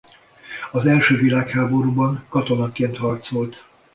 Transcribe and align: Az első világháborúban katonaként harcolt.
Az 0.71 0.85
első 0.85 1.15
világháborúban 1.15 2.25
katonaként 2.29 2.97
harcolt. 2.97 3.65